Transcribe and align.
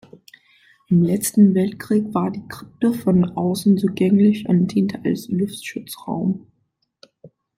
Im 0.87 1.03
letzten 1.03 1.53
Weltkrieg 1.53 2.11
war 2.11 2.31
die 2.31 2.41
Krypta 2.47 2.91
von 2.91 3.23
außen 3.23 3.77
zugänglich 3.77 4.49
und 4.49 4.65
diente 4.69 4.99
als 5.05 5.27
Luftschutzraum. 5.29 6.47